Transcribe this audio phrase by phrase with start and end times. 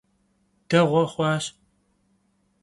[0.69, 1.45] Değue xhuaş.